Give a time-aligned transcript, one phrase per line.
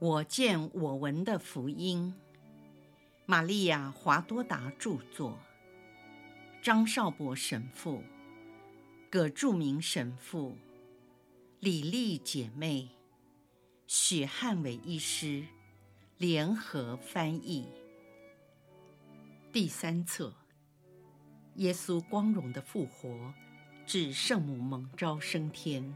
[0.00, 2.14] 我见我闻的福音，
[3.26, 5.38] 玛利亚·华多达著作，
[6.62, 8.02] 张绍博神父、
[9.10, 10.56] 葛著名神父、
[11.58, 12.88] 李丽姐妹、
[13.86, 15.44] 许汉伟医师。
[16.16, 17.66] 联合翻译。
[19.50, 20.34] 第三册：
[21.54, 23.32] 耶稣光荣的复活
[23.86, 25.94] 至圣母蒙召升天。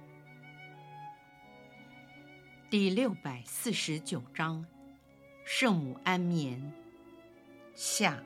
[2.76, 4.66] 第六百四十九章，
[5.44, 6.60] 圣母安眠。
[7.76, 8.20] 下。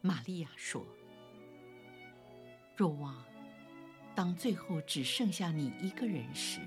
[0.00, 0.82] 玛利亚说
[2.74, 3.14] ：“若望，
[4.14, 6.60] 当最后只剩下你一个人时，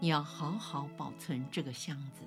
[0.00, 2.22] 你要好好保存这个箱子。”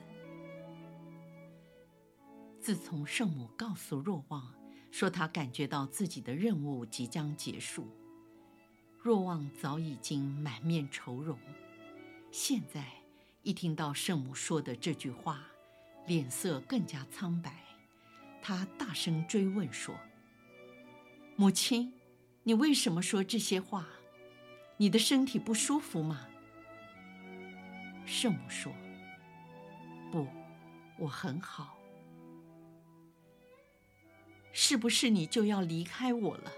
[2.62, 4.54] 自从圣母告诉若望
[4.91, 7.88] 说她感觉到自己的任务即将结束。
[9.05, 11.37] 若望早已经满面愁容，
[12.31, 12.84] 现在
[13.43, 15.45] 一听到圣母说的这句话，
[16.07, 17.55] 脸色更加苍白。
[18.41, 19.93] 他大声追问说
[21.37, 21.93] ：“母亲，
[22.41, 23.85] 你为什么说这些话？
[24.77, 26.26] 你的身体不舒服吗？”
[28.07, 28.73] 圣母说
[30.11, 30.26] ：“不，
[30.98, 31.77] 我很好。
[34.51, 36.51] 是不是你就要离开我了？”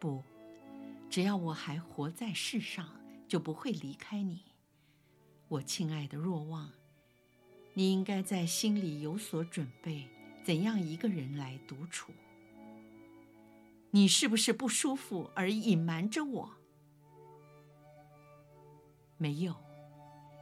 [0.00, 0.24] 不。
[1.12, 2.88] 只要我还活在世上，
[3.28, 4.40] 就不会离开你，
[5.46, 6.72] 我亲爱的若望。
[7.74, 10.08] 你应该在心里有所准备，
[10.42, 12.14] 怎样一个人来独处？
[13.90, 16.50] 你是不是不舒服而隐瞒着我？
[19.18, 19.54] 没有，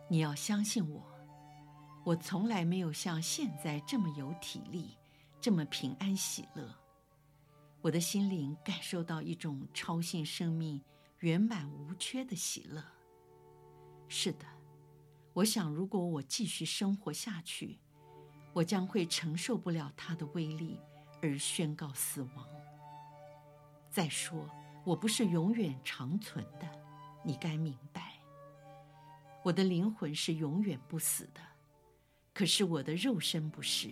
[0.08, 1.02] 你要相信我，
[2.04, 4.96] 我从来没有像现在这么有体力，
[5.40, 6.79] 这么平安喜乐。
[7.82, 10.82] 我的心灵感受到一种超性生命
[11.20, 12.84] 圆满无缺的喜乐。
[14.06, 14.44] 是的，
[15.32, 17.78] 我想，如果我继续生活下去，
[18.52, 20.78] 我将会承受不了它的威力
[21.22, 22.46] 而宣告死亡。
[23.90, 24.48] 再说，
[24.84, 26.68] 我不是永远长存的，
[27.24, 28.20] 你该明白。
[29.42, 31.40] 我的灵魂是永远不死的，
[32.34, 33.88] 可是我的肉身不是，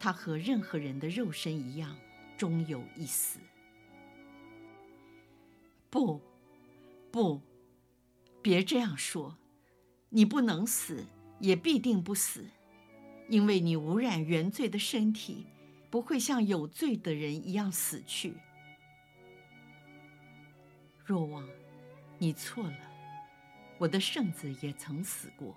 [0.00, 1.94] 它和任何人的肉身一样。
[2.38, 3.38] 终有一死。
[5.90, 6.22] 不，
[7.10, 7.42] 不，
[8.40, 9.36] 别这样说。
[10.10, 11.04] 你不能死，
[11.40, 12.48] 也必定不死，
[13.28, 15.46] 因为你无染原罪的身体
[15.90, 18.32] 不会像有罪的人一样死去。
[21.04, 21.46] 若望，
[22.18, 22.78] 你错了。
[23.78, 25.54] 我的圣子也曾死过，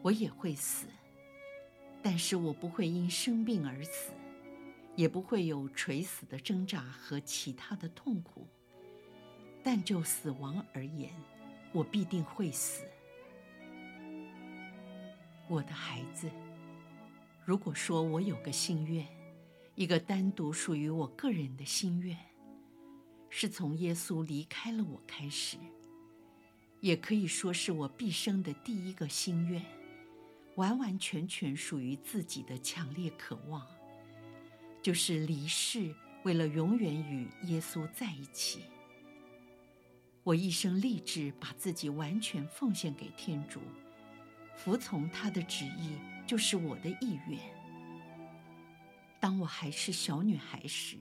[0.00, 0.86] 我也会死，
[2.02, 4.12] 但是我不会因生病而死。
[4.94, 8.46] 也不会有垂死的挣扎和其他的痛苦，
[9.62, 11.10] 但就死亡而言，
[11.72, 12.84] 我必定会死。
[15.48, 16.30] 我的孩子，
[17.44, 19.06] 如果说我有个心愿，
[19.74, 22.16] 一个单独属于我个人的心愿，
[23.30, 25.56] 是从耶稣离开了我开始，
[26.80, 29.62] 也可以说是我毕生的第一个心愿，
[30.56, 33.66] 完完全全属于自己的强烈渴望。
[34.82, 35.94] 就是离世，
[36.24, 38.64] 为了永远与耶稣在一起。
[40.24, 43.60] 我一生立志把自己完全奉献给天主，
[44.56, 47.38] 服从他的旨意，就是我的意愿。
[49.20, 50.96] 当我还是小女孩时，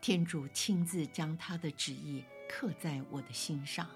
[0.00, 3.88] 天主亲自将他的旨意刻在我的心上。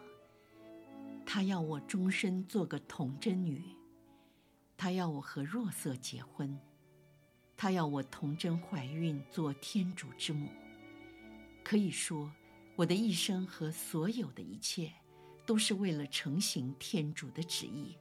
[1.24, 3.62] 他要我终身做个童贞女，
[4.76, 6.58] 他要我和若瑟结婚。
[7.62, 10.48] 他要我童贞怀孕，做天主之母。
[11.62, 12.32] 可以说，
[12.75, 14.91] 我的一生和所有的一切，
[15.44, 17.99] 都是为了成行天主的旨意，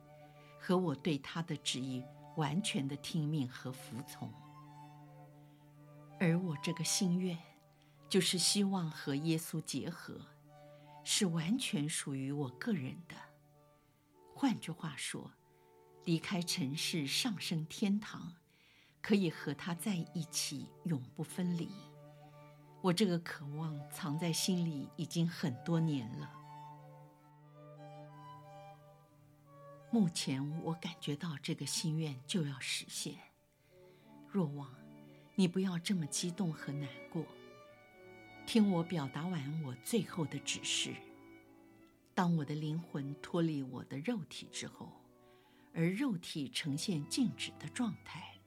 [0.58, 2.02] 和我对他的旨意
[2.38, 4.32] 完全的听命和服从。
[6.22, 7.38] 而我这个心愿，
[8.08, 10.22] 就是希望和耶稣结合，
[11.04, 13.16] 是完全属于我个人的。
[14.34, 15.30] 换句话说，
[16.06, 18.34] 离开尘世，上升天堂。
[19.02, 21.70] 可以和他在一起，永不分离。
[22.82, 26.32] 我这个渴望藏在心里已经很多年了。
[29.92, 33.16] 目前我感觉到这个心愿就要实现。
[34.32, 34.74] 若望，
[35.36, 37.26] 你不要这么激动和难过。
[38.46, 40.94] 听我表达完我最后的指示。
[42.14, 44.92] 当我的灵魂脱离我的肉体之后，
[45.74, 48.39] 而肉体呈现静止的状态。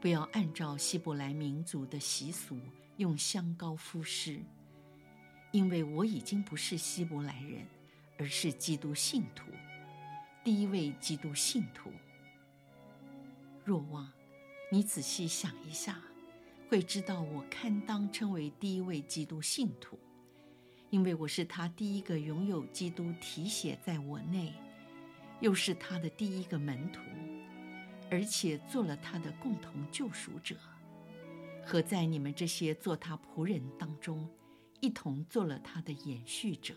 [0.00, 2.58] 不要按照希伯来民族的习俗
[2.96, 4.40] 用香膏敷尸，
[5.52, 7.66] 因为我已经不是希伯来人，
[8.16, 9.50] 而是基督信徒，
[10.42, 11.92] 第一位基督信徒。
[13.62, 14.10] 若望，
[14.72, 16.00] 你仔细想一下，
[16.70, 19.98] 会知道我堪当称为第一位基督信徒，
[20.88, 24.54] 因为我是他第一个拥有基督体血在我内，
[25.40, 27.00] 又是他的第一个门徒，
[28.10, 30.56] 而且做了他的共同救赎者，
[31.64, 34.28] 和在你们这些做他仆人当中，
[34.80, 36.74] 一同做了他的延续者。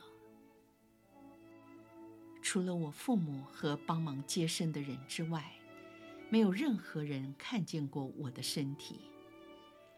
[2.42, 5.54] 除了我父母和帮忙接生的人之外，
[6.30, 9.02] 没有任何人看见过我的身体。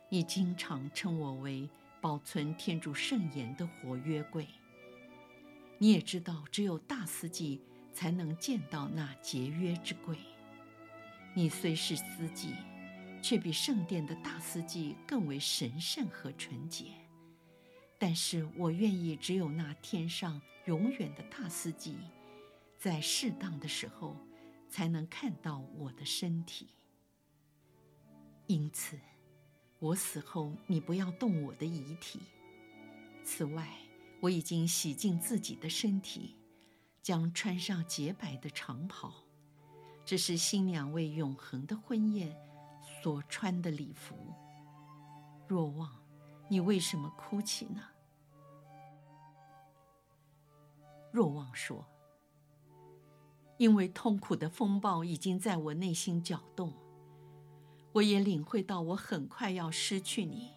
[0.09, 1.67] 你经常称我为
[1.99, 4.47] 保存天主圣言的活约柜。
[5.79, 7.59] 你也知道，只有大司祭
[7.91, 10.17] 才能见到那节约之柜。
[11.37, 12.55] 你虽是司机，
[13.21, 16.85] 却比圣殿的大司机更为神圣和纯洁。
[17.99, 21.97] 但是我愿意，只有那天上永远的大司机。
[22.77, 24.15] 在适当的时候，
[24.69, 26.69] 才能看到我的身体。
[28.47, 28.97] 因此，
[29.79, 32.21] 我死后你不要动我的遗体。
[33.25, 33.67] 此外，
[34.21, 36.37] 我已经洗净自己的身体，
[37.01, 39.24] 将穿上洁白的长袍，
[40.05, 42.37] 这是新娘为永恒的婚宴
[43.01, 44.15] 所穿的礼服。
[45.47, 45.91] 若望，
[46.47, 47.81] 你为什么哭泣呢？
[51.11, 51.85] 若望说。
[53.57, 56.73] 因为痛苦的风暴已经在我内心搅动，
[57.93, 60.51] 我也领会到我很快要失去你。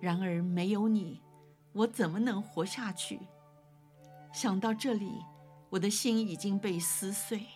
[0.00, 1.22] 然而没有你，
[1.72, 3.20] 我怎么能活下去？
[4.32, 5.24] 想到这里，
[5.70, 7.46] 我的心已经被撕碎，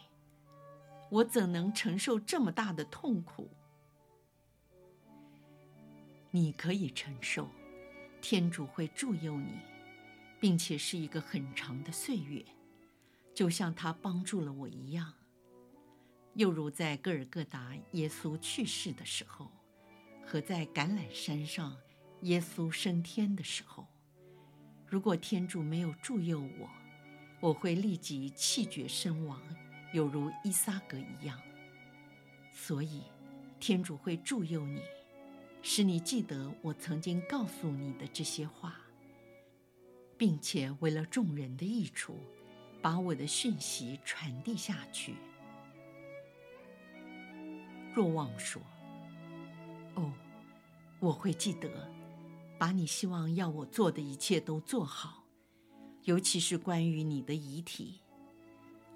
[1.12, 3.50] 我怎能承受这么大的痛苦？
[6.31, 7.50] 你可以承受，
[8.23, 9.59] 天主会助佑你，
[10.41, 12.43] 并且是一个很长的岁月。
[13.35, 15.12] 就像他帮助了我一样，
[16.32, 19.53] 又如在戈尔各答耶稣去世的时候，
[20.25, 21.76] 和在橄榄山上
[22.23, 23.87] 耶稣升天的时候，
[24.87, 26.70] 如果天主没有助佑我，
[27.41, 29.38] 我会立即气绝身亡，
[29.93, 31.41] 有如伊撒格一样。
[32.53, 33.03] 所以，
[33.61, 34.83] 天主会助佑你，
[35.62, 38.77] 使你记得我曾经告诉你的这些话，
[40.17, 42.19] 并且为了众人的益处。
[42.83, 45.15] 把我的讯息传递下去。
[47.94, 48.61] 若望说
[49.94, 50.12] ：“哦，
[50.99, 51.89] 我会记得，
[52.59, 55.23] 把你希望要我做的一切都做好，
[56.03, 58.00] 尤其是关于你的遗体。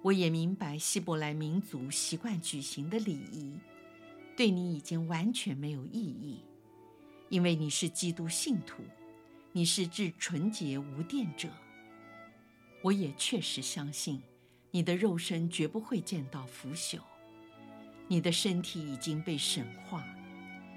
[0.06, 3.58] 我也明白希伯来民族习惯举行的礼仪，
[4.36, 6.44] 对你已经完全没有意义，
[7.28, 8.84] 因为你是基督信徒，
[9.50, 11.48] 你是至纯洁无玷者。”
[12.82, 14.22] 我也确实相信，
[14.70, 17.00] 你的肉身绝不会见到腐朽，
[18.06, 20.06] 你的身体已经被神化，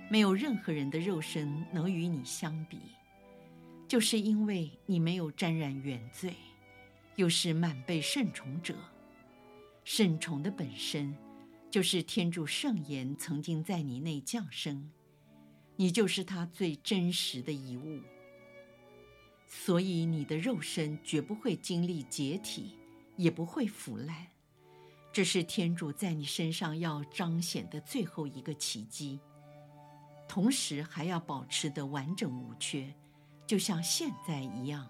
[0.09, 2.79] 没有任何人的肉身能与你相比，
[3.87, 6.33] 就是因为你没有沾染原罪，
[7.15, 8.73] 又是满被圣宠者，
[9.83, 11.15] 圣宠的本身
[11.71, 14.89] 就是天主圣言曾经在你内降生，
[15.75, 17.99] 你就是他最真实的遗物。
[19.47, 22.77] 所以你的肉身绝不会经历解体，
[23.15, 24.27] 也不会腐烂，
[25.11, 29.19] 这是天主在你身上要彰显的最后一个奇迹，
[30.27, 32.93] 同时还要保持得完整无缺，
[33.47, 34.87] 就像现在一样。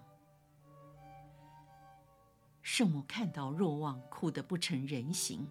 [2.62, 5.48] 圣母看到若望哭得不成人形，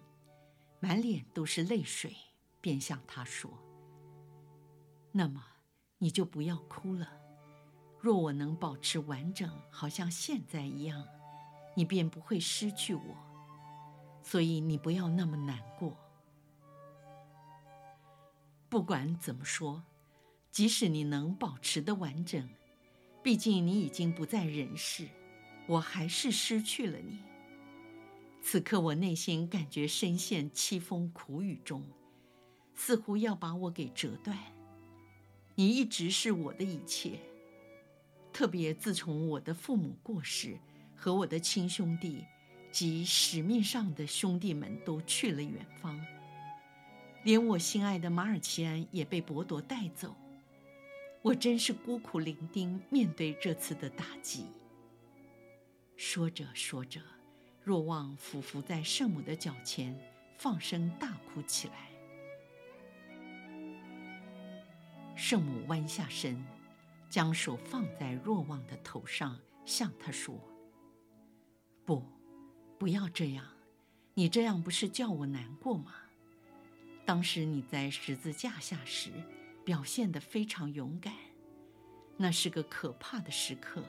[0.78, 2.14] 满脸都是泪水，
[2.60, 3.50] 便向他说
[5.12, 5.44] ：“那么
[5.98, 7.16] 你就不要哭了。”
[8.00, 11.06] 若我能保持完整，好像现在一样，
[11.74, 13.16] 你便不会失去我。
[14.22, 15.96] 所以你不要那么难过。
[18.68, 19.82] 不管怎么说，
[20.50, 22.48] 即使你能保持的完整，
[23.22, 25.08] 毕竟你已经不在人世，
[25.70, 27.20] 我还是失去了你。
[28.42, 31.84] 此刻我内心感觉深陷凄风苦雨中，
[32.74, 34.36] 似乎要把我给折断。
[35.54, 37.20] 你一直是我的一切。
[38.32, 40.58] 特别自从我的父母过世，
[40.96, 42.24] 和我的亲兄弟
[42.72, 46.04] 及使命上的兄弟们都去了远方，
[47.22, 50.16] 连我心爱的马尔齐安也被剥夺带走，
[51.22, 54.46] 我真是孤苦伶仃，面对这次的打击。
[56.02, 56.98] 说着说着，
[57.62, 59.94] 若望俯伏在圣母的脚前，
[60.38, 61.90] 放声大哭起来。
[65.14, 66.42] 圣母弯下身。
[67.10, 70.40] 将手放在若望的头上，向他说
[71.84, 72.04] ：“不，
[72.78, 73.44] 不要这样，
[74.14, 75.92] 你这样不是叫我难过吗？
[77.04, 79.10] 当时你在十字架下时，
[79.64, 81.12] 表现得非常勇敢，
[82.16, 83.82] 那是个可怕的时刻。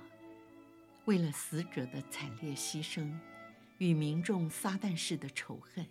[1.05, 3.12] 为了死者的惨烈牺牲，
[3.79, 5.86] 与民众撒旦式的仇恨，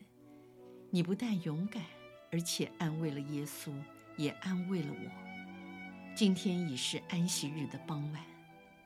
[0.91, 1.85] 你不但勇敢，
[2.31, 3.73] 而且安慰了耶稣，
[4.17, 6.15] 也安慰了我。
[6.15, 8.25] 今天已是安息日的傍晚，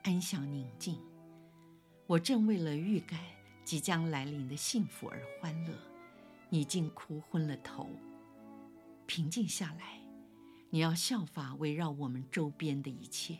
[0.03, 0.99] 安详宁静。
[2.07, 3.19] 我正为了预感
[3.63, 5.77] 即将来临的幸福而欢乐，
[6.49, 7.87] 你竟哭昏了头。
[9.05, 9.99] 平静下来，
[10.71, 13.37] 你要效法围绕我们周边的一切，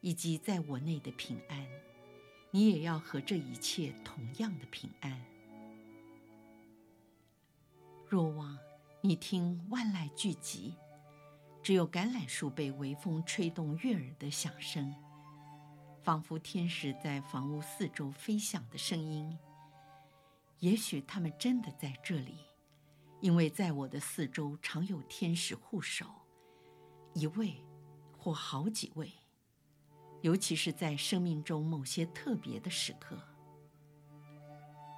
[0.00, 1.64] 以及在我内的平安。
[2.50, 5.20] 你也要和这一切同样的平安。
[8.08, 8.58] 若望，
[9.02, 10.74] 你听万籁俱寂，
[11.62, 14.94] 只有橄榄树被微风吹动悦耳的响声。
[16.02, 19.38] 仿佛天使在房屋四周飞翔的声音。
[20.60, 22.38] 也许他们真的在这里，
[23.20, 26.06] 因为在我的四周常有天使护守，
[27.12, 27.62] 一位
[28.16, 29.12] 或好几位，
[30.20, 33.16] 尤其是在生命中某些特别的时刻，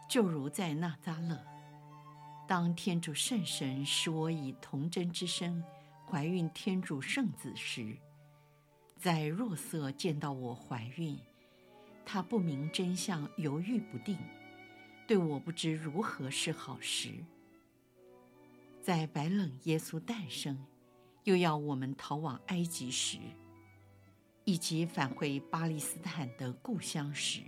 [0.08, 1.38] 就如在纳扎勒，
[2.48, 5.62] 当天主圣神使我以童真之身
[6.06, 7.96] 怀孕天主圣子时。
[8.96, 11.18] 在若瑟见到我怀孕，
[12.04, 14.18] 他不明真相，犹豫不定，
[15.06, 17.24] 对我不知如何是好时。
[18.82, 20.66] 在白冷耶稣诞生，
[21.24, 23.18] 又要我们逃往埃及时，
[24.50, 27.40] 以及返回巴勒斯坦的故乡时，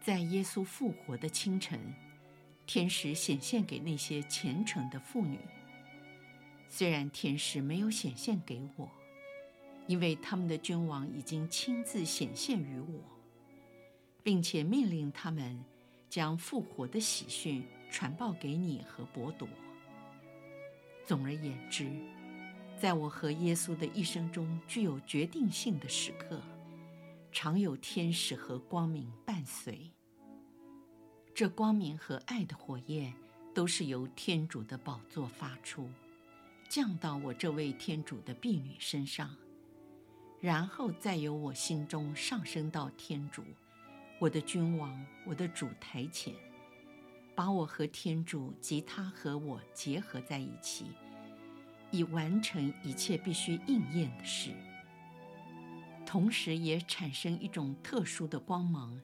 [0.00, 1.78] 在耶稣复活的清晨，
[2.66, 5.38] 天使显现给那些虔诚的妇女。
[6.68, 8.90] 虽然天使没有显现给我，
[9.86, 13.00] 因为他们的君王已经亲自显现于我，
[14.24, 15.64] 并且命令他们
[16.10, 19.46] 将复活的喜讯传报给你和伯多。
[21.04, 21.88] 总而言之，
[22.78, 26.40] 在我和耶稣的一生中具有决定性的时刻，
[27.32, 29.90] 常有天使和光明伴随。
[31.34, 33.14] 这光明和爱的火焰
[33.54, 35.88] 都是由天主的宝座发出。
[36.68, 39.34] 降到我这位天主的婢女身上，
[40.40, 43.42] 然后再由我心中上升到天主，
[44.18, 46.34] 我的君王，我的主台前，
[47.34, 50.86] 把我和天主及他和我结合在一起，
[51.90, 54.50] 以完成一切必须应验的事。
[56.04, 59.00] 同时，也产生一种特殊的光芒，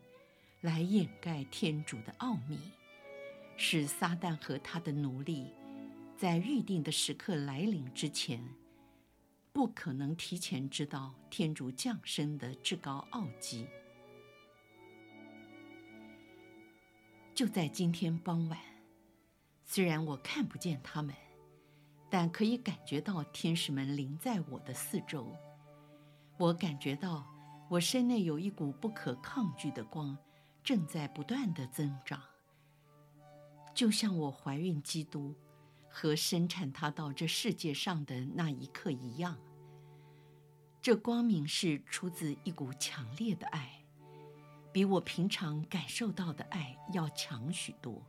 [0.61, 2.59] 来掩盖天主的奥秘，
[3.57, 5.53] 使撒旦和他的奴隶。
[6.17, 8.41] 在预定的时刻来临之前，
[9.53, 13.67] 不可能提前知道天主降生的至高奥迹。
[17.35, 18.59] 就在今天傍晚，
[19.65, 21.13] 虽然我看不见他们，
[22.13, 25.35] 但可以感觉到天使们临在我的四周。
[26.37, 27.27] 我感觉到
[27.71, 30.15] 我身内有一股不可抗拒的光，
[30.63, 32.21] 正在不断的增长，
[33.75, 35.35] 就像我怀孕基督。
[35.95, 39.37] 和生产他到这世界上的那一刻一样，
[40.81, 43.85] 这光明是出自一股强烈的爱，
[44.73, 48.03] 比我平常感受到的爱要强许多。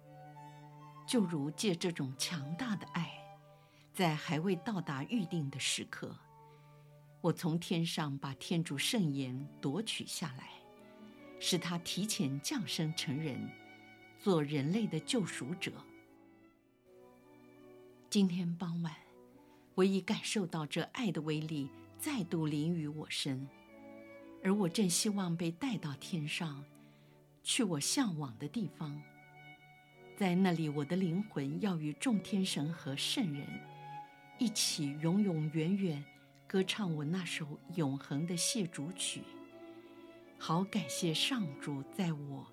[1.05, 3.11] 就如借这种强大的爱，
[3.93, 6.17] 在还未到达预定的时刻，
[7.21, 10.49] 我从天上把天主圣言夺取下来，
[11.39, 13.47] 使他提前降生成人，
[14.19, 15.71] 做人类的救赎者。
[18.09, 18.95] 今天傍晚，
[19.75, 21.69] 我已感受到这爱的威力
[21.99, 23.47] 再度临于我身，
[24.43, 26.65] 而我正希望被带到天上，
[27.43, 28.99] 去我向往的地方。
[30.15, 33.47] 在那里，我的灵魂要与众天神和圣人
[34.39, 36.03] 一起永永远远
[36.47, 39.21] 歌唱我那首永恒的谢主曲，
[40.37, 42.45] 好感谢上主在我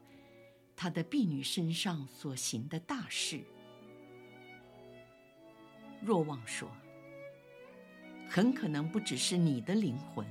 [0.77, 3.43] 他的婢女身上所行的大事。
[6.01, 6.71] 若望说
[8.29, 10.27] ：“很可能不只是你的灵魂，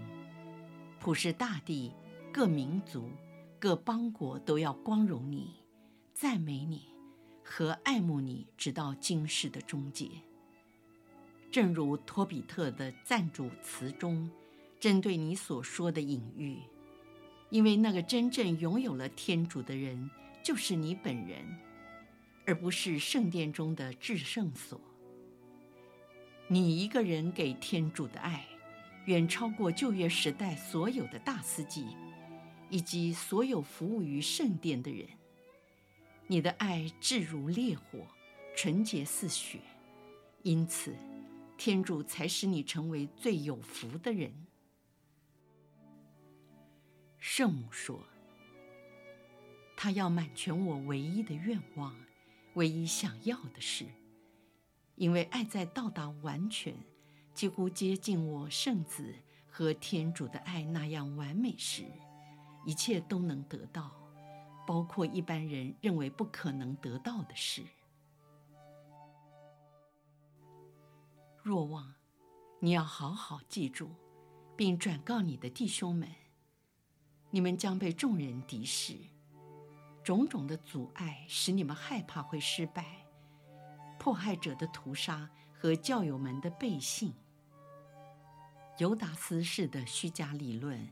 [0.99, 1.91] 普世大地、
[2.31, 3.11] 各民族、
[3.59, 5.55] 各邦国都要光荣你、
[6.13, 6.87] 赞美你
[7.43, 10.09] 和爱慕你，直到今世的终结。
[11.51, 14.29] 正如托比特的赞助词中
[14.79, 16.59] 针对你所说的隐喻，
[17.49, 20.09] 因为那个真正拥有了天主的人，
[20.43, 21.43] 就是你本人，
[22.45, 24.79] 而不是圣殿中的至圣所。”
[26.47, 28.45] 你一个人给天主的爱，
[29.05, 31.85] 远超过旧约时代所有的大司祭，
[32.69, 35.07] 以及所有服务于圣殿的人。
[36.25, 38.05] 你的爱炙如烈火，
[38.55, 39.59] 纯洁似雪，
[40.43, 40.95] 因此，
[41.59, 44.31] 天主才使你成为最有福的人。
[47.17, 48.01] 圣母说
[49.75, 51.93] ：“他要满全我唯一的愿望，
[52.53, 53.85] 唯一想要的事，
[54.95, 56.73] 因为爱在到达完全，
[57.33, 59.13] 几乎接近我圣子
[59.49, 61.83] 和天主的爱那样完美时，
[62.65, 63.91] 一切都能得到。”
[64.65, 67.63] 包括一般人认为不可能得到的事。
[71.41, 71.93] 若望，
[72.59, 73.95] 你要好好记住，
[74.55, 76.09] 并转告你的弟兄们：
[77.29, 78.95] 你们将被众人敌视，
[80.03, 83.05] 种种的阻碍使你们害怕会失败，
[83.97, 87.13] 迫害者的屠杀和教友们的背信，
[88.77, 90.91] 犹达斯式的虚假理论，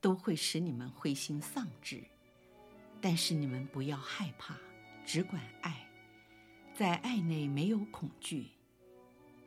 [0.00, 2.04] 都会使你们灰心丧志。
[3.00, 4.54] 但是你们不要害怕，
[5.04, 5.88] 只管爱，
[6.74, 8.50] 在爱内没有恐惧。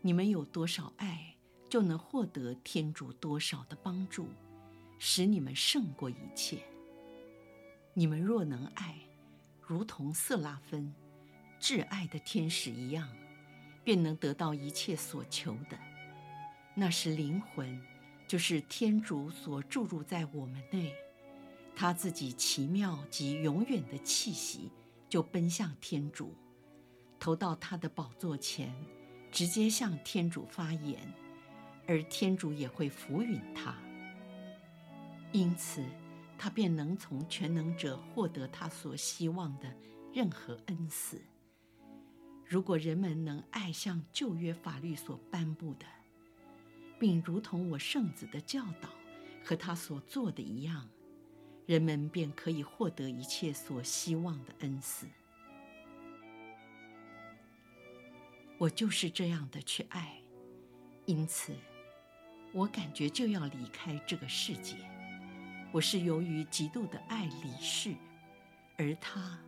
[0.05, 1.33] 你们有多少爱，
[1.69, 4.27] 就能获得天主多少的帮助，
[4.99, 6.57] 使你们胜过一切。
[7.93, 8.97] 你们若能爱，
[9.61, 10.93] 如同色拉芬，
[11.57, 13.07] 至爱的天使一样，
[13.81, 15.79] 便能得到一切所求的。
[16.75, 17.81] 那是灵魂，
[18.27, 20.93] 就是天主所注入在我们内。
[21.73, 24.69] 他自己奇妙及永远的气息，
[25.07, 26.35] 就奔向天主，
[27.17, 28.75] 投到他的宝座前，
[29.33, 31.11] 直接向天主发言，
[31.87, 33.75] 而天主也会抚允他。
[35.31, 35.83] 因此，
[36.37, 39.75] 他便能从全能者获得他所希望的
[40.13, 41.19] 任何恩赐。
[42.45, 45.87] 如果人们能爱像旧约法律所颁布的，
[46.99, 48.89] 并如同我圣子的教导
[49.43, 50.87] 和他所做的一样。
[51.65, 55.07] 人们便可以获得一切所希望的恩赐。
[58.57, 60.21] 我就是这样的去爱，
[61.05, 61.53] 因此，
[62.53, 64.75] 我感觉就要离开这个世界。
[65.71, 67.95] 我是由于极度的爱离世，
[68.77, 69.39] 而他，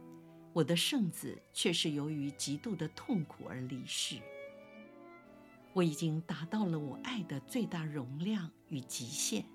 [0.53, 4.17] 我的圣子，却是由于极度的痛苦而离世。
[5.71, 9.45] 我已经达到了我爱的最大容量与极限。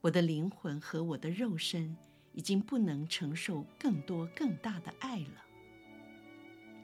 [0.00, 1.96] 我的灵魂和我的肉身
[2.32, 5.44] 已经不能承受更多更大的爱了。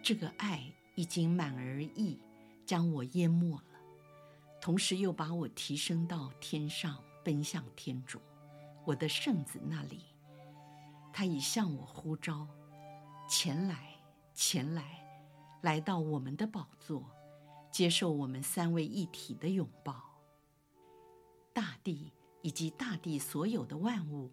[0.02, 2.18] 这个爱已经满而溢，
[2.66, 3.80] 将我淹没了，
[4.60, 8.20] 同时又把我提升到天上，奔向天主，
[8.84, 10.00] 我的圣子那里。
[11.12, 12.48] 他已向我呼召，
[13.30, 13.94] 前来，
[14.34, 15.06] 前来，
[15.62, 17.08] 来到我们的宝座，
[17.70, 20.02] 接受我们三位一体的拥抱。
[21.52, 22.10] 大地。
[22.40, 24.30] 以及大地所有的万物，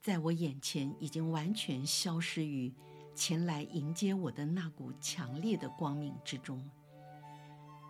[0.00, 2.72] 在我眼前已经完全消失于
[3.16, 6.62] 前来迎接我的那股强烈的光明之中。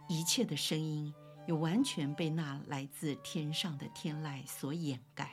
[0.09, 1.13] 一切的声音
[1.47, 5.31] 也完全被那来自天上的天籁所掩盖。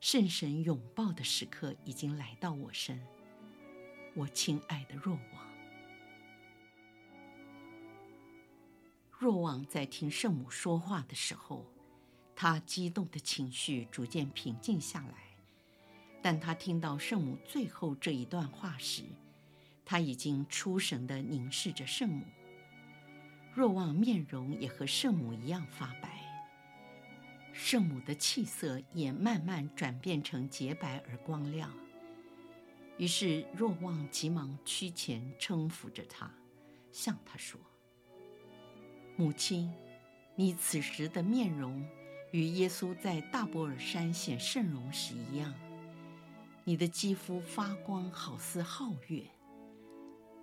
[0.00, 3.04] 圣神拥抱的时刻已经来到我身，
[4.14, 5.50] 我亲爱的若望。
[9.10, 11.66] 若望在听圣母说话的时候。
[12.42, 15.29] 他激动的情绪逐渐平静下来，
[16.22, 19.02] 但他听到圣母最后这一段话时，
[19.84, 22.24] 他已经出神地凝视着圣母。
[23.54, 26.20] 若望面容也和圣母一样发白，
[27.52, 31.70] 圣母的气色也慢慢转变成洁白而光亮。
[32.96, 36.30] 于是若望急忙屈前称服着她，
[36.92, 37.58] 向她说
[39.16, 39.72] ：“母亲，
[40.36, 41.82] 你此时的面容。”
[42.32, 45.52] 与耶稣在大伯尔山显圣容时一样，
[46.64, 49.24] 你的肌肤发光，好似皓月；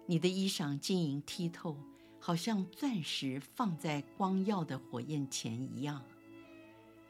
[0.05, 1.77] 你的衣裳晶莹剔透，
[2.19, 6.03] 好像钻石放在光耀的火焰前一样。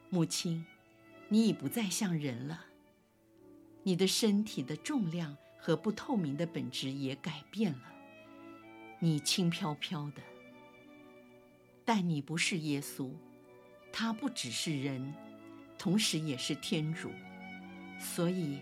[0.09, 0.65] 母亲，
[1.29, 2.65] 你已不再像人了，
[3.83, 7.93] 你的身体的重量和不透明的本质也改变了，
[8.99, 10.21] 你轻飘飘的，
[11.83, 13.09] 但你不是耶稣。
[13.91, 15.13] 他不只是人，
[15.79, 17.09] 同时也是天主，
[17.99, 18.59] 所以，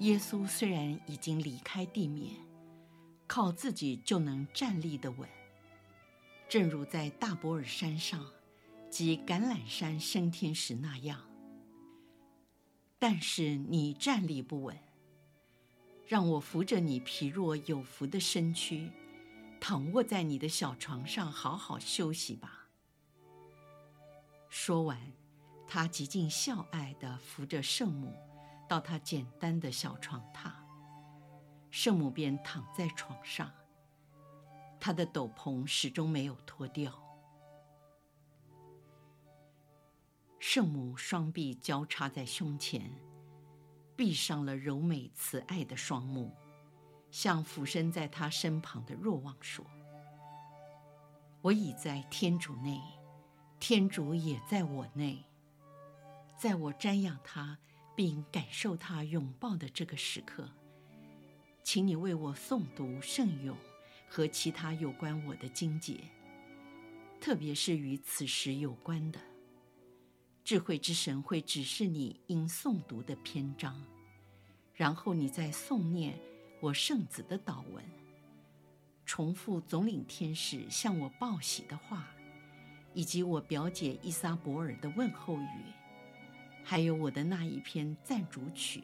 [0.00, 2.34] 耶稣虽然已经离开地面，
[3.26, 5.28] 靠自己就能站立得稳，
[6.48, 8.26] 正如在大伯尔山上
[8.90, 11.20] 及橄榄山升天时那样。
[12.98, 14.76] 但是你站立不稳，
[16.06, 18.90] 让我扶着你疲弱有福的身躯，
[19.60, 22.68] 躺卧在你的小床上，好好休息吧。
[24.48, 25.12] 说完，
[25.66, 28.12] 他极尽孝爱地扶着圣母
[28.68, 30.52] 到他简单的小床榻，
[31.70, 33.50] 圣母便躺在床上，
[34.80, 36.92] 她的斗篷始终没有脱掉。
[40.38, 42.90] 圣母双臂交叉在胸前，
[43.96, 46.34] 闭上了柔美慈爱的双目，
[47.10, 49.64] 向俯身在她身旁的若望说
[51.42, 52.80] ：“我已在天主内，
[53.58, 55.24] 天主也在我内。
[56.36, 57.58] 在我瞻仰他
[57.94, 60.48] 并感受他拥抱的这个时刻，
[61.62, 63.56] 请你为我诵读圣咏
[64.08, 66.00] 和其他有关我的经节，
[67.20, 69.20] 特别是与此时有关的。”
[70.44, 73.82] 智慧之神会指示你应诵读的篇章，
[74.74, 76.20] 然后你再诵念
[76.60, 77.82] 我圣子的祷文，
[79.06, 82.06] 重复总领天使向我报喜的话，
[82.92, 85.62] 以及我表姐伊莎伯尔的问候语，
[86.64, 88.82] 还有我的那一篇赞主曲。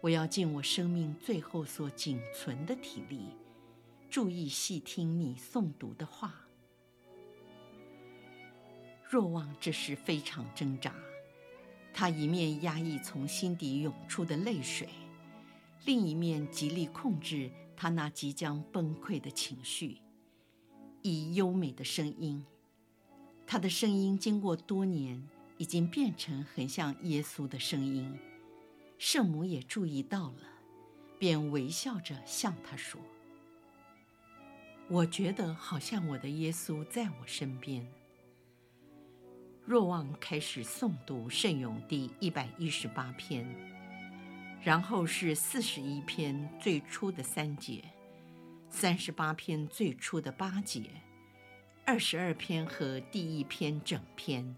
[0.00, 3.20] 我要尽我生命最后所仅存的体力，
[4.10, 6.34] 注意细听你诵读的话。
[9.08, 10.94] 若望这时非常挣扎，
[11.92, 14.88] 他一面压抑从心底涌出的泪水，
[15.84, 19.98] 另一面极力控制他那即将崩溃的情绪，
[21.02, 22.44] 以优美的声音，
[23.46, 25.22] 他的声音经过多年
[25.60, 28.18] 已经变成很像耶稣的声音。
[28.96, 30.48] 圣母也注意到了，
[31.18, 32.98] 便微笑着向他说
[34.88, 37.86] ：“我觉得好像我的耶稣在我身边。”
[39.66, 43.46] 若望开始诵读圣咏第一百一十八篇，
[44.62, 47.84] 然后是四十一篇最初的三节，
[48.70, 50.84] 三十八篇最初的八节，
[51.84, 54.56] 二十二篇和第一篇整篇。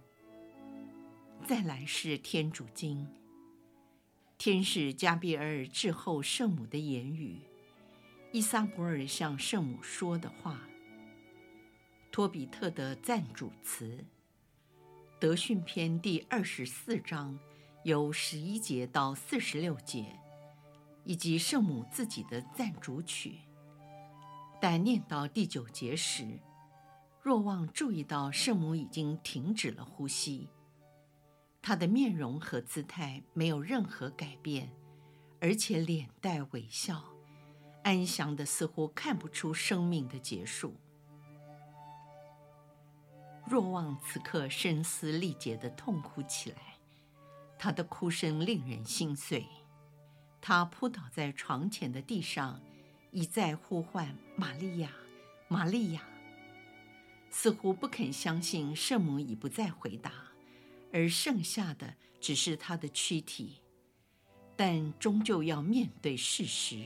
[1.44, 3.06] 再来是天主经，
[4.38, 7.40] 天使加俾尔致后圣母的言语，
[8.30, 10.60] 伊撒伯尔向圣母说的话，
[12.12, 14.04] 托比特的赞主词。
[15.18, 17.36] 德训篇第二十四章，
[17.84, 20.20] 由十一节到四十六节，
[21.04, 23.40] 以及圣母自己的赞主曲。
[24.60, 26.38] 但念到第九节时，
[27.20, 30.48] 若望注意到圣母已经停止了呼吸，
[31.62, 34.68] 她的面容和姿态没有任何改变，
[35.40, 37.04] 而且脸带微笑，
[37.84, 40.74] 安详的似乎看不出生命的结束。
[43.46, 46.78] 若望此刻声嘶力竭地痛哭起来，
[47.58, 49.46] 他的哭声令人心碎。
[50.40, 52.60] 他扑倒在床前的地上，
[53.12, 54.90] 一再呼唤玛利亚，
[55.46, 56.02] 玛利亚，
[57.30, 60.10] 似乎不肯相信圣母已不再回答，
[60.92, 63.60] 而剩下的只是他的躯体。
[64.54, 66.84] 但终究要面对事实。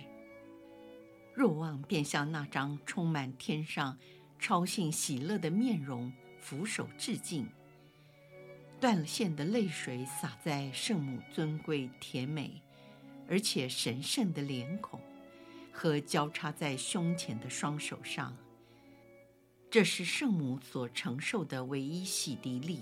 [1.34, 3.98] 若望便向那张充满天上
[4.38, 6.12] 超性喜乐的面容。
[6.38, 7.48] 俯首致敬，
[8.80, 12.62] 断了线的泪水洒在圣母尊贵、甜美
[13.28, 15.00] 而且神圣的脸孔
[15.72, 18.36] 和交叉在胸前的双手上。
[19.68, 22.78] 这是圣母所承受的唯一洗涤力，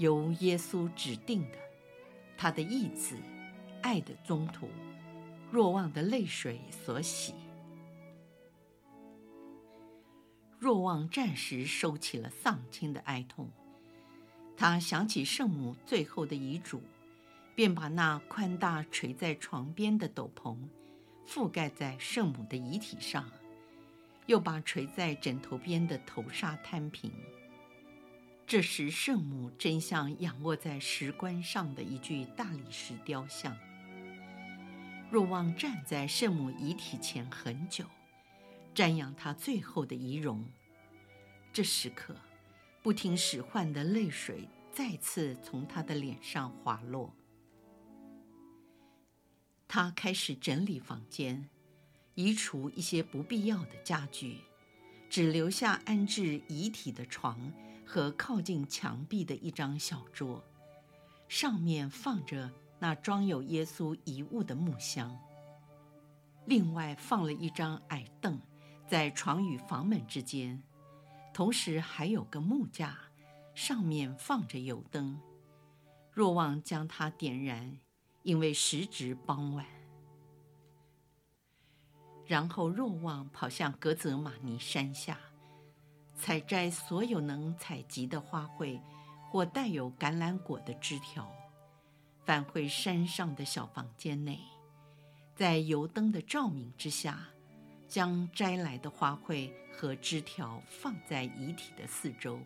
[0.00, 1.58] 由耶稣指定的，
[2.34, 3.14] 他的义子、
[3.82, 4.66] 爱的宗徒，
[5.50, 7.34] 若望的泪水所洗。
[10.58, 13.50] 若望暂时收起了丧亲的哀痛，
[14.56, 16.80] 他想起圣母最后的遗嘱，
[17.54, 20.56] 便把那宽大垂在床边的斗篷
[21.26, 23.30] 覆盖在圣母的遗体上，
[24.24, 27.12] 又把垂在枕头边的头纱摊平。
[28.50, 33.56] 这时，圣母真像仰卧在石棺上的一具大理石雕像。
[35.08, 37.84] 若望站在圣母遗体前很久。
[38.74, 40.44] 瞻仰她最后的遗容，
[41.52, 42.16] 这时刻，
[42.82, 47.14] 不听使唤的泪水再次从他的脸上滑落。
[49.68, 51.48] 他开始整理房间，
[52.16, 54.38] 移除一些不必要的家具，
[55.08, 57.52] 只留下安置遗体的床
[57.90, 60.44] 和靠近墙壁的一张小桌，
[61.26, 62.48] 上面放着
[62.78, 65.18] 那装有耶稣遗物的木箱。
[66.46, 68.40] 另外放了一张矮凳。
[68.86, 70.62] 在床与房门之间，
[71.32, 72.96] 同时还有个木架，
[73.54, 75.20] 上面放着油灯。
[76.12, 77.76] 若望将它点燃，
[78.22, 79.66] 因为时值傍晚。
[82.26, 85.18] 然后若望跑向格泽玛尼山下，
[86.20, 88.78] 采摘所有能采集的花卉，
[89.30, 91.26] 或带有橄榄果的枝条，
[92.26, 94.38] 返回山上的小房间内，
[95.34, 97.26] 在油灯的照明之下，
[97.88, 102.38] 将摘来的花卉和枝条放在遗体的四周。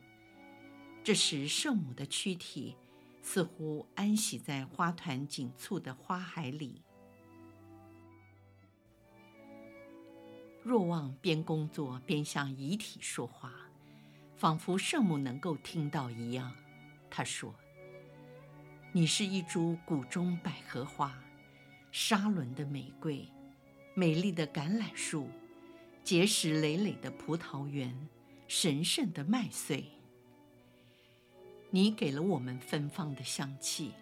[1.02, 2.76] 这时，圣母的躯体
[3.22, 6.80] 似乎安息在花团锦簇的花海里。
[10.62, 13.52] 若望边工作边向遗体说话，
[14.36, 16.52] 仿佛圣母能够听到一样。
[17.08, 17.54] 他说
[18.92, 21.16] ：“你是一株谷中百合花，
[21.92, 23.28] 沙仑的玫瑰，
[23.94, 25.28] 美丽的橄榄树，
[26.02, 27.96] 结实累累的葡萄园，
[28.48, 29.84] 神圣的麦穗。
[31.70, 33.92] 你给了我们芬芳的香气，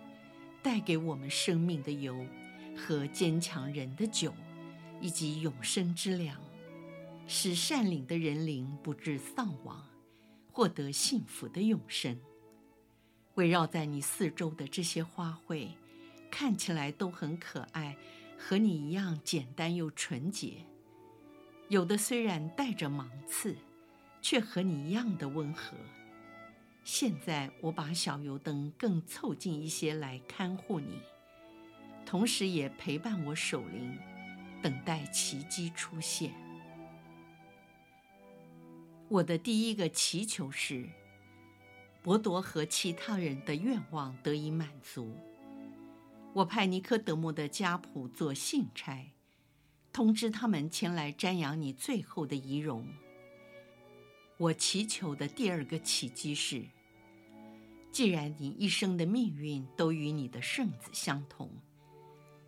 [0.63, 2.27] 带给我们生命的油
[2.77, 4.33] 和坚强人的酒，
[5.01, 6.39] 以及永生之粮，
[7.27, 9.83] 使善领的人灵不致丧亡，
[10.53, 12.17] 获得幸福的永生。”
[13.35, 15.69] 围绕在你四周的这些花卉，
[16.31, 17.97] 看起来都很可爱，
[18.39, 20.67] 和你一样简单又纯洁。
[21.69, 23.57] 有的虽然带着芒刺，
[24.21, 25.75] 却和你一样的温和。
[26.85, 31.01] 现在我把小油灯更凑近一些来看护你，
[32.05, 33.97] 同时也陪伴我守灵，
[34.61, 36.35] 等待奇迹出现。
[39.13, 40.89] 我的第一个祈求是。
[42.03, 45.15] 伯多和其他人的愿望得以满足。
[46.33, 49.13] 我派尼科德莫的家仆做信差，
[49.93, 52.89] 通知他们前来瞻仰你最后的遗容。
[54.39, 56.65] 我祈求的第二个奇迹是：
[57.93, 61.51] 既然你一生的命运都与你的圣子相同，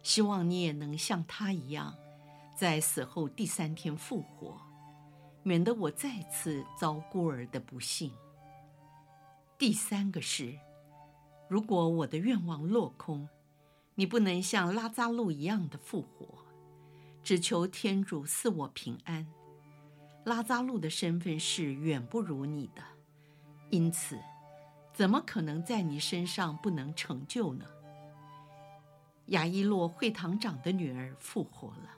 [0.03, 1.95] 希望你也能像他一样，
[2.57, 4.59] 在死后第三天复活，
[5.45, 8.11] 免得我再次遭孤儿的不幸。
[9.59, 10.59] 第三个是，
[11.49, 13.29] 如果我的愿望落空，
[13.95, 16.27] 你不能像拉扎路一样的复活，
[17.23, 19.27] 只求天主赐我平安。
[20.25, 22.83] 拉扎路的身份是远不如你的，
[23.69, 24.19] 因此，
[24.95, 27.67] 怎么可能在你身上不能成就呢？
[29.27, 31.91] 亚伊洛会堂长的女儿复活了，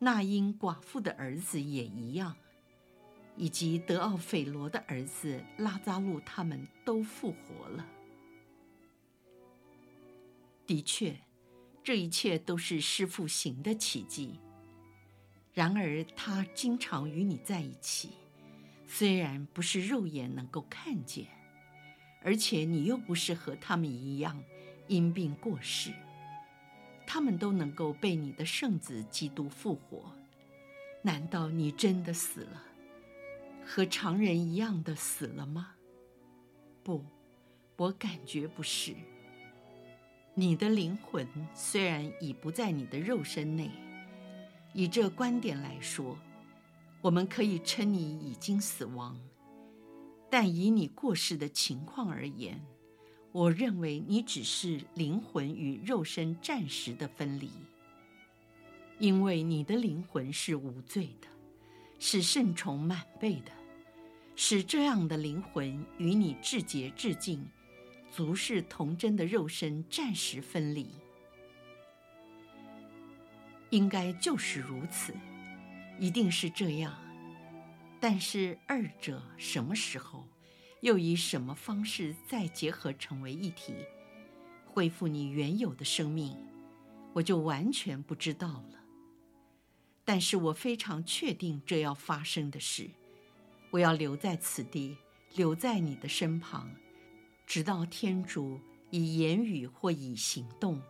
[0.00, 2.34] 那因寡妇的儿子也一样。
[3.36, 7.86] 以及德奥斐罗的儿子拉扎路，他们都复活了。
[10.66, 11.16] 的确，
[11.82, 14.38] 这一切都是师父行的奇迹。
[15.54, 18.10] 然而，他经常与你在一起，
[18.86, 21.26] 虽然不是肉眼能够看见，
[22.22, 24.42] 而且你又不是和他们一样
[24.86, 25.92] 因病过世，
[27.12, 30.12] 他们都能够被你的圣子基督复活。
[31.02, 32.62] 难道你真的死了？
[33.66, 35.72] 和常人一样的死了吗？
[36.84, 37.04] 不，
[37.76, 38.94] 我感觉不是。
[40.34, 43.72] 你的灵魂虽然已不在你的肉身内，
[44.72, 46.16] 以这观点来说，
[47.00, 49.18] 我们可以称你已经死亡。
[50.30, 52.64] 但以你过世的情况而言，
[53.32, 57.50] 我认为你只是灵魂与肉身暂时的分离，
[58.98, 61.28] 因为你的灵魂是无罪的，
[61.98, 63.52] 是圣宠满备的。
[64.34, 67.46] 使这样的灵魂与你至洁至净、
[68.10, 70.88] 足是童真的肉身暂时分离，
[73.68, 75.14] 应该就是如此，
[75.98, 76.98] 一定是这样。
[78.00, 80.26] 但是二者什么时候，
[80.80, 83.74] 又以什么方式再结合成为一体，
[84.66, 86.36] 恢复你原有的生命，
[87.12, 88.80] 我就完全不知道了。
[90.04, 92.90] 但是我非常确定这要发生的事。
[93.70, 94.96] 我要留在此地，
[95.36, 96.68] 留在你的身旁，
[97.46, 98.58] 直到天主
[98.90, 100.82] 以言语或以行动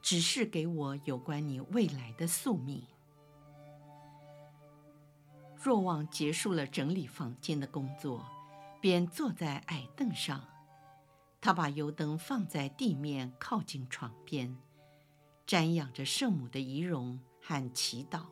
[0.00, 2.82] 指示给我有关你未来的宿命。
[5.60, 8.24] 若望结束了整理房间的工作，
[8.80, 10.44] 便坐在矮凳上。
[11.40, 14.56] 他把油灯放在地面靠近床边，
[15.46, 18.26] 瞻仰着圣母的仪容和祈祷。